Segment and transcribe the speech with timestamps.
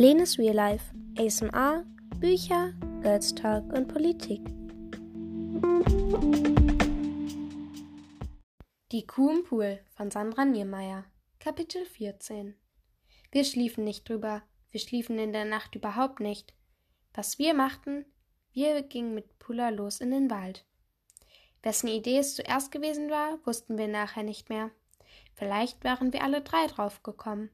[0.00, 1.84] Lenes Real Life, ASMR,
[2.20, 4.40] Bücher, Girls Talk und Politik.
[8.92, 11.04] Die Kuh im Pool von Sandra Niemeyer
[11.40, 12.54] Kapitel 14
[13.32, 16.54] Wir schliefen nicht drüber, wir schliefen in der Nacht überhaupt nicht.
[17.12, 18.04] Was wir machten,
[18.52, 20.64] wir gingen mit Pula los in den Wald.
[21.64, 24.70] Wessen Idee es zuerst gewesen war, wussten wir nachher nicht mehr.
[25.34, 27.50] Vielleicht waren wir alle drei drauf gekommen.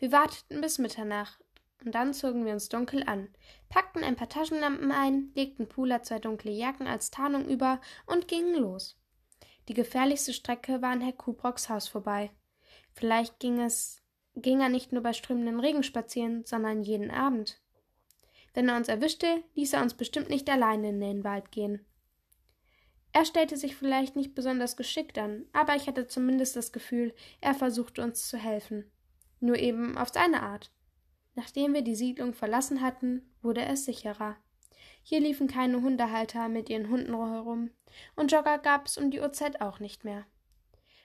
[0.00, 1.44] Wir warteten bis Mitternacht
[1.84, 3.28] und dann zogen wir uns dunkel an,
[3.68, 8.54] packten ein paar Taschenlampen ein, legten Pula zwei dunkle Jacken als Tarnung über und gingen
[8.54, 8.98] los.
[9.68, 12.30] Die gefährlichste Strecke war an Herr Kubrocks Haus vorbei.
[12.94, 14.02] Vielleicht ging es,
[14.34, 17.60] ging er nicht nur bei strömenden Regen spazieren, sondern jeden Abend.
[18.54, 21.84] Wenn er uns erwischte, ließ er uns bestimmt nicht alleine in den Wald gehen.
[23.12, 27.52] Er stellte sich vielleicht nicht besonders geschickt an, aber ich hatte zumindest das Gefühl, er
[27.52, 28.90] versuchte uns zu helfen.
[29.40, 30.70] Nur eben auf seine Art.
[31.34, 34.36] Nachdem wir die Siedlung verlassen hatten, wurde es sicherer.
[35.02, 37.70] Hier liefen keine Hundehalter mit ihren Hunden herum,
[38.16, 40.26] und Jogger gab es um die Uhrzeit auch nicht mehr.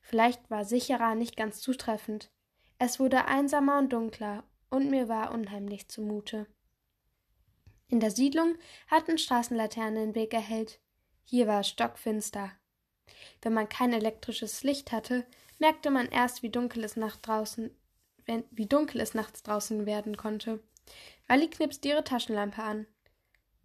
[0.00, 2.30] Vielleicht war sicherer nicht ganz zutreffend.
[2.78, 6.46] Es wurde einsamer und dunkler, und mir war unheimlich zumute.
[7.88, 8.56] In der Siedlung
[8.88, 10.80] hatten Straßenlaternen den Weg erhellt,
[11.24, 12.50] hier war es stockfinster.
[13.42, 15.26] Wenn man kein elektrisches Licht hatte,
[15.58, 17.70] merkte man erst, wie dunkel es nachts draußen,
[18.26, 20.60] wenn, wie dunkel es nachts draußen werden konnte.
[21.28, 22.86] Wally knipste ihre Taschenlampe an.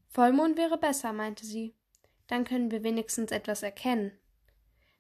[0.10, 1.76] Vollmond wäre besser, meinte sie.
[2.28, 4.12] Dann können wir wenigstens etwas erkennen.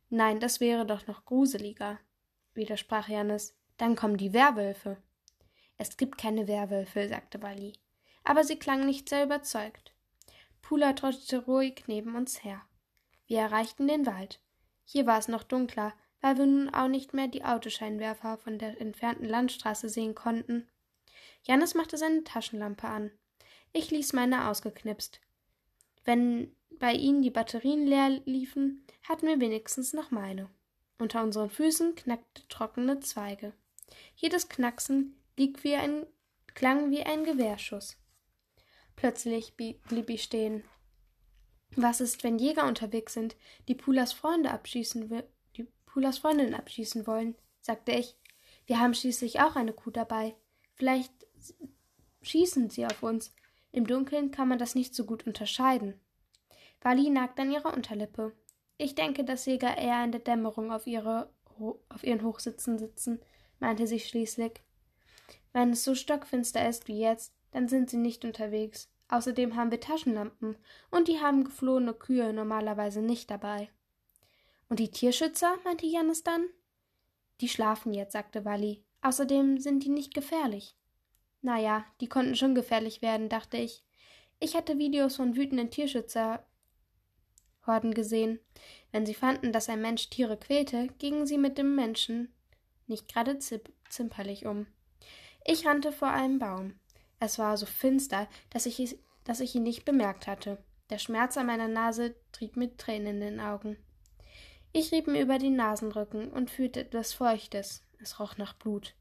[0.09, 1.99] Nein, das wäre doch noch gruseliger,
[2.53, 3.55] widersprach Janis.
[3.77, 4.97] Dann kommen die Werwölfe.
[5.77, 7.73] Es gibt keine Werwölfe, sagte Wally.
[8.23, 9.94] Aber sie klang nicht sehr überzeugt.
[10.61, 12.61] Pula trottete ruhig neben uns her.
[13.27, 14.42] Wir erreichten den Wald.
[14.83, 18.79] Hier war es noch dunkler, weil wir nun auch nicht mehr die Autoscheinwerfer von der
[18.81, 20.67] entfernten Landstraße sehen konnten.
[21.43, 23.11] Janis machte seine Taschenlampe an.
[23.73, 25.21] Ich ließ meine ausgeknipst.
[26.05, 30.49] Wenn bei ihnen die Batterien leer liefen, hatten wir wenigstens noch meine.
[30.99, 33.53] Unter unseren Füßen knackte trockene Zweige.
[34.15, 36.05] Jedes Knacksen wie ein,
[36.55, 37.97] klang wie ein Gewehrschuss.
[38.95, 40.63] Plötzlich blieb ich stehen.
[41.75, 43.36] Was ist, wenn Jäger unterwegs sind,
[43.67, 45.11] die Pulas Freunde abschießen,
[45.97, 47.35] die Pulas Freundin abschießen wollen?
[47.59, 48.15] sagte ich.
[48.67, 50.35] Wir haben schließlich auch eine Kuh dabei.
[50.75, 51.11] Vielleicht
[52.21, 53.33] schießen sie auf uns.
[53.71, 55.99] Im Dunkeln kann man das nicht so gut unterscheiden.
[56.81, 58.33] Wally nagt an ihrer Unterlippe.
[58.77, 61.33] Ich denke, dass Jäger eher in der Dämmerung auf, ihre,
[61.89, 63.19] auf ihren Hochsitzen sitzen,
[63.59, 64.61] meinte sie schließlich.
[65.52, 68.91] Wenn es so stockfinster ist wie jetzt, dann sind sie nicht unterwegs.
[69.09, 70.57] Außerdem haben wir Taschenlampen
[70.91, 73.71] und die haben geflohene Kühe normalerweise nicht dabei.
[74.70, 75.58] Und die Tierschützer?
[75.64, 76.48] meinte Janis dann.
[77.42, 78.83] Die schlafen jetzt, sagte Wally.
[79.02, 80.76] Außerdem sind die nicht gefährlich.
[81.42, 83.83] Na ja, die konnten schon gefährlich werden, dachte ich.
[84.39, 86.45] Ich hatte Videos von wütenden Tierschützerhorden
[87.94, 88.39] gesehen.
[88.92, 92.34] Wenn sie fanden, dass ein Mensch Tiere quälte, gingen sie mit dem Menschen
[92.88, 94.67] nicht gerade zimperlich um.
[95.45, 96.80] Ich rannte vor einem Baum.
[97.20, 100.64] Es war so finster, dass ich, dass ich ihn nicht bemerkt hatte.
[100.89, 103.78] Der Schmerz an meiner Nase trieb mit Tränen in den Augen.
[104.80, 107.83] Ich rieb mir über den Nasenrücken und fühlte etwas Feuchtes.
[107.99, 108.93] Es roch nach Blut.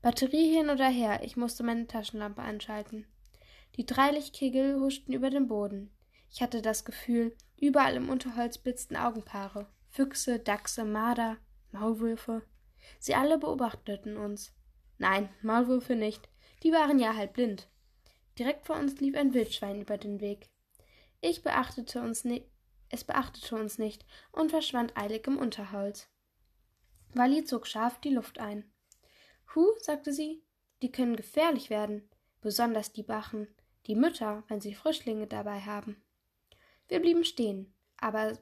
[0.00, 3.06] Batterie hin oder her, ich musste meine Taschenlampe anschalten.
[3.76, 5.94] Die drei Lichtkegel huschten über den Boden.
[6.30, 9.66] Ich hatte das Gefühl, überall im Unterholz blitzten Augenpaare.
[9.90, 11.36] Füchse, Dachse, Marder,
[11.72, 12.40] Maulwürfe.
[12.98, 14.54] Sie alle beobachteten uns.
[14.96, 16.30] Nein, Maulwürfe nicht.
[16.62, 17.68] Die waren ja halb blind.
[18.38, 20.48] Direkt vor uns lief ein Wildschwein über den Weg.
[21.20, 22.50] Ich beachtete uns ni
[22.92, 26.08] es beachtete uns nicht und verschwand eilig im Unterholz.
[27.14, 28.70] Wally zog scharf die Luft ein.
[29.54, 30.42] Hu, sagte sie,
[30.82, 32.08] die können gefährlich werden,
[32.42, 33.48] besonders die Bachen,
[33.86, 36.02] die Mütter, wenn sie Frischlinge dabei haben.
[36.88, 38.38] Wir blieben stehen, aber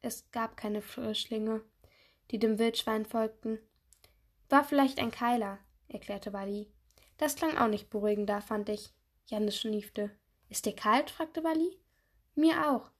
[0.00, 1.62] es gab keine Frischlinge,
[2.30, 3.58] die dem Wildschwein folgten.
[4.48, 5.58] War vielleicht ein Keiler,
[5.88, 6.72] erklärte Wally.
[7.18, 8.94] Das klang auch nicht beruhigender, fand ich.
[9.26, 10.10] Jannis schniefte.
[10.48, 11.10] Ist dir kalt?
[11.10, 11.78] fragte Wally.
[12.34, 12.90] Mir auch.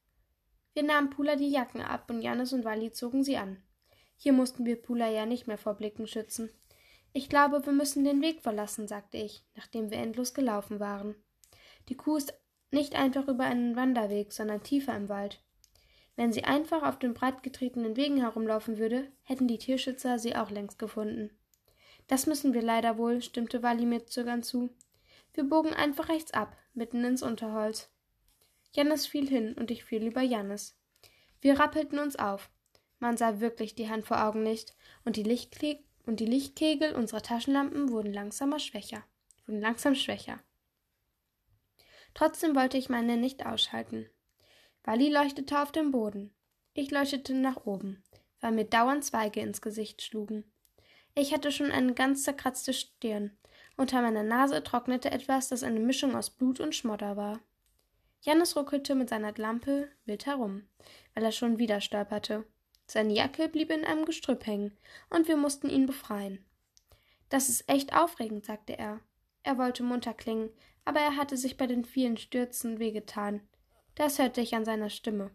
[0.75, 3.63] Wir nahmen Pula die Jacken ab und Jannis und Wally zogen sie an.
[4.17, 6.51] Hier mussten wir Pula ja nicht mehr vor Blicken schützen.
[7.13, 11.17] Ich glaube, wir müssen den Weg verlassen, sagte ich, nachdem wir endlos gelaufen waren.
[11.89, 12.35] Die Kuh ist
[12.71, 15.43] nicht einfach über einen Wanderweg, sondern tiefer im Wald.
[16.15, 20.79] Wenn sie einfach auf den breitgetretenen Wegen herumlaufen würde, hätten die Tierschützer sie auch längst
[20.79, 21.31] gefunden.
[22.07, 24.71] Das müssen wir leider wohl, stimmte Wally mir zögernd zu.
[25.33, 27.90] Wir bogen einfach rechts ab, mitten ins Unterholz.
[28.73, 30.77] Jannis fiel hin und ich fiel über Jannis.
[31.41, 32.51] Wir rappelten uns auf.
[32.99, 37.23] Man sah wirklich die Hand vor Augen nicht, und die, Lichtkle und die Lichtkegel unserer
[37.23, 39.03] Taschenlampen wurden langsamer schwächer.
[39.47, 40.39] wurden langsam schwächer.
[42.15, 44.09] Trotzdem wollte ich meine nicht ausschalten.
[44.85, 46.33] Wally leuchtete auf dem Boden.
[46.75, 48.03] Ich leuchtete nach oben,
[48.41, 50.45] weil mir dauernd Zweige ins Gesicht schlugen.
[51.15, 53.37] Ich hatte schon eine ganz zerkratzte Stirn.
[53.77, 57.41] Unter meiner Nase trocknete etwas, das eine Mischung aus Blut und Schmodder war.
[58.21, 60.69] Jannis ruckelte mit seiner Lampe wild herum,
[61.15, 62.45] weil er schon wieder stolperte.
[62.87, 64.77] Seine Jacke blieb in einem Gestrüpp hängen,
[65.09, 66.45] und wir mussten ihn befreien.
[67.29, 69.01] Das ist echt aufregend, sagte er.
[69.43, 70.51] Er wollte munter klingen,
[70.85, 73.41] aber er hatte sich bei den vielen Stürzen wehgetan.
[73.95, 75.31] Das hörte ich an seiner Stimme.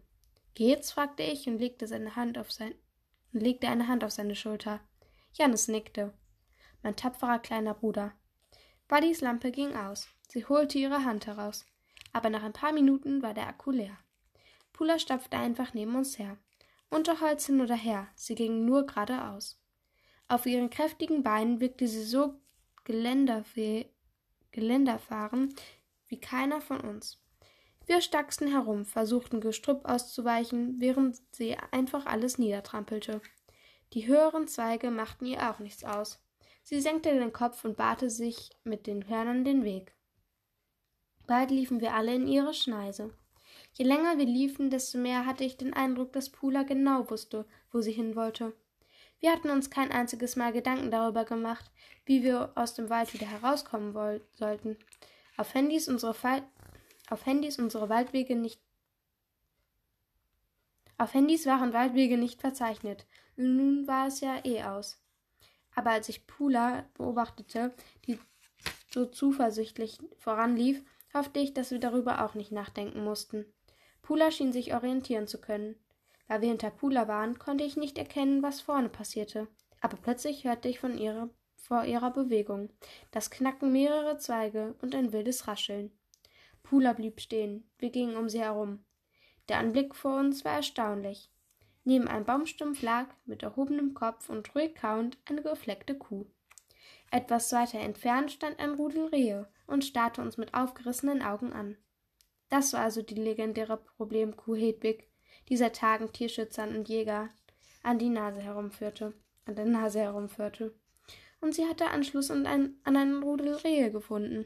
[0.54, 0.92] Geht's?
[0.92, 2.76] fragte ich und legte seine Hand auf sein
[3.40, 4.80] legte eine Hand auf seine Schulter.
[5.34, 6.14] Janis nickte.
[6.84, 8.14] Mein tapferer kleiner Bruder.
[8.88, 10.08] Buddys Lampe ging aus.
[10.30, 11.66] Sie holte ihre Hand heraus.
[12.16, 13.98] Aber nach ein paar Minuten war der Akku leer.
[14.72, 16.38] Pula stapfte einfach neben uns her.
[16.90, 19.62] Unterholz hin oder her, sie ging nur geradeaus.
[20.30, 22.40] Auf ihren kräftigen Beinen wirkte sie so
[22.86, 25.54] geländerfahren
[26.08, 27.22] wie keiner von uns.
[27.86, 33.20] Wir stacksten herum, versuchten Gestrüpp auszuweichen, während sie einfach alles niedertrampelte.
[33.92, 36.24] Die höheren Zweige machten ihr auch nichts aus.
[36.64, 39.95] Sie senkte den Kopf und barte sich mit den Hörnern den Weg.
[41.28, 43.14] Bald liefen wir alle in ihre Schneise.
[43.74, 47.82] Je länger wir liefen, desto mehr hatte ich den Eindruck, dass Pula genau wusste, wo
[47.82, 48.54] sie hin wollte.
[49.20, 51.72] Wir hatten uns kein einziges Mal Gedanken darüber gemacht,
[52.06, 54.78] wie wir aus dem Wald wieder herauskommen sollten.
[55.38, 58.60] Auf Handys auf Handys unsere Waldwege nicht
[60.98, 63.06] auf Handys waren Waldwege nicht verzeichnet.
[63.36, 64.98] Nun war es ja eh aus.
[65.76, 67.74] Aber als ich Pula beobachtete,
[68.08, 68.18] die
[68.90, 70.82] so zuversichtlich voranlief,
[71.16, 73.46] hoffte ich, dass wir darüber auch nicht nachdenken mussten.
[74.04, 75.76] Pula schien sich orientieren zu können.
[76.28, 79.48] Da wir hinter Pula waren, konnte ich nicht erkennen, was vorne passierte.
[79.82, 82.70] Aber plötzlich hörte ich von ihrer, vor ihrer Bewegung
[83.12, 85.92] das Knacken mehrerer Zweige und ein wildes Rascheln.
[86.64, 87.70] Pula blieb stehen.
[87.78, 88.84] Wir gingen um sie herum.
[89.50, 91.32] Der Anblick vor uns war erstaunlich.
[91.84, 96.26] Neben einem Baumstumpf lag, mit erhobenem Kopf und ruhig kauend, eine gefleckte Kuh.
[97.12, 101.78] Etwas weiter entfernt stand ein Rudel Rehe und starrte uns mit aufgerissenen Augen an.
[102.50, 105.10] Das war also die legendäre Problemkuh Hedwig,
[105.50, 107.30] die seit Tagen Tierschützern und Jäger
[107.84, 109.14] an die Nase herumführte,
[109.46, 110.76] an der Nase herumführte.
[111.42, 114.46] Und sie hatte Anschluss an ein, an einen Rudel Rehe gefunden.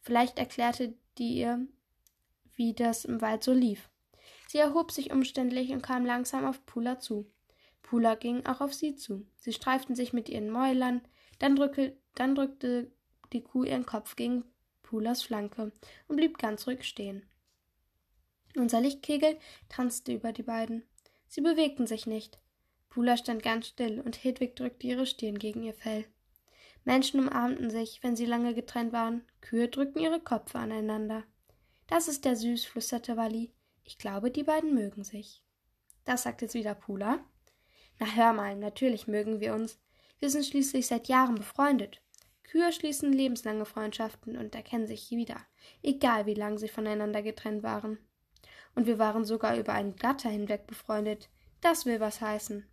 [0.00, 1.66] Vielleicht erklärte die ihr,
[2.54, 3.88] wie das im Wald so lief.
[4.48, 7.30] Sie erhob sich umständlich und kam langsam auf Pula zu.
[7.82, 9.26] Pula ging auch auf sie zu.
[9.36, 11.02] Sie streiften sich mit ihren Mäulern,
[11.38, 12.90] dann, drücke, dann drückte
[13.32, 14.44] die Kuh ihren Kopf gegen
[14.82, 15.72] Pulas Flanke
[16.08, 17.24] und blieb ganz ruhig stehen.
[18.56, 19.36] Unser Lichtkegel
[19.68, 20.84] tanzte über die beiden.
[21.26, 22.38] Sie bewegten sich nicht.
[22.88, 26.04] Pula stand ganz still und Hedwig drückte ihre Stirn gegen ihr Fell.
[26.84, 29.24] Menschen umarmten sich, wenn sie lange getrennt waren.
[29.40, 31.24] Kühe drückten ihre Köpfe aneinander.
[31.88, 33.50] Das ist der süß, flüsterte Wally.
[33.82, 35.42] Ich glaube, die beiden mögen sich.
[36.04, 37.18] Das sagt jetzt wieder Pula.
[37.98, 39.80] Na hör mal, natürlich mögen wir uns.
[40.20, 42.00] Wir sind schließlich seit Jahren befreundet.
[42.44, 45.40] Kühe schließen lebenslange Freundschaften und erkennen sich wieder,
[45.82, 47.98] egal wie lang sie voneinander getrennt waren.
[48.74, 51.30] Und wir waren sogar über einen Gatter hinweg befreundet.
[51.60, 52.66] Das will was heißen.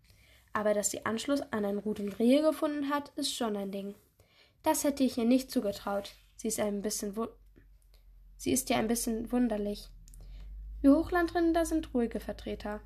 [0.53, 3.95] Aber dass sie Anschluss an ein Rudel Rehe gefunden hat, ist schon ein Ding.
[4.63, 6.15] Das hätte ich ihr nicht zugetraut.
[6.35, 7.15] Sie ist ein bisschen
[8.37, 9.89] Sie ist ja ein bisschen wunderlich.
[10.81, 12.81] Wir Hochlandrinder sind ruhige Vertreter.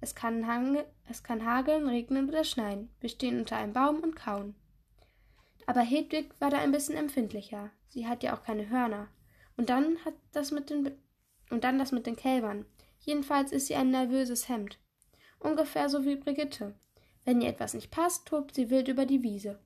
[0.00, 0.78] Es kann,
[1.08, 2.90] es kann hageln, regnen oder schneien.
[3.00, 4.54] Wir stehen unter einem Baum und kauen.
[5.66, 7.70] Aber Hedwig war da ein bisschen empfindlicher.
[7.88, 9.08] Sie hat ja auch keine Hörner.
[9.56, 10.96] Und dann hat das mit den
[11.50, 12.66] und dann das mit den Kälbern.
[13.00, 14.78] Jedenfalls ist sie ein nervöses Hemd.
[15.38, 16.74] Ungefähr so wie Brigitte.
[17.24, 19.58] Wenn ihr etwas nicht passt, tobt sie wild über die Wiese.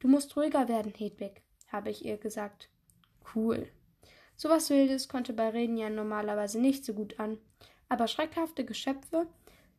[0.00, 2.68] Du musst ruhiger werden, Hedwig, habe ich ihr gesagt.
[3.34, 3.68] Cool.
[4.36, 7.38] So was Wildes konnte bei Reden ja normalerweise nicht so gut an,
[7.88, 9.26] aber schreckhafte Geschöpfe,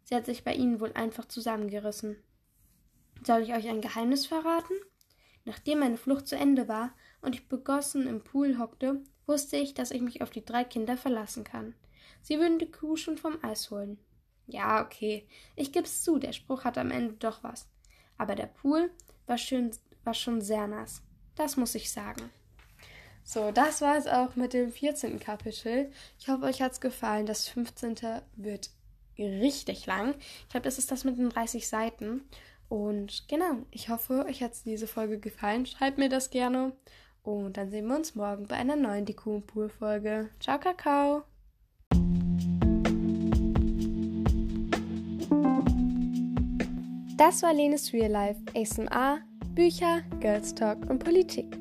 [0.09, 2.17] sie hat sich bei ihnen wohl einfach zusammengerissen.
[3.23, 4.73] Soll ich euch ein Geheimnis verraten?
[5.45, 9.91] Nachdem meine Flucht zu Ende war und ich begossen im Pool hockte, wusste ich, dass
[9.91, 11.75] ich mich auf die drei Kinder verlassen kann.
[12.23, 13.99] Sie würden die Kuh schon vom Eis holen.
[14.47, 17.69] Ja, okay, ich geb's zu, der Spruch hatte am Ende doch was.
[18.17, 18.89] Aber der Pool
[19.27, 19.69] war, schön,
[20.03, 21.03] war schon sehr nass.
[21.35, 22.31] Das muss ich sagen.
[23.23, 25.19] So, das war es auch mit dem 14.
[25.19, 25.91] Kapitel.
[26.17, 27.27] Ich hoffe, euch hat es gefallen.
[27.27, 27.95] Das 15.
[28.37, 28.71] wird
[29.19, 30.15] richtig lang.
[30.43, 32.23] Ich glaube, das ist das mit den 30 Seiten.
[32.69, 35.65] Und genau, ich hoffe, euch hat diese Folge gefallen.
[35.65, 36.73] Schreibt mir das gerne.
[37.23, 40.29] Und dann sehen wir uns morgen bei einer neuen Diku Pool Folge.
[40.39, 41.23] Ciao, Kakao!
[47.17, 49.19] Das war Lenes Real Life, ASMR,
[49.53, 51.59] Bücher, Girls Talk und Politik.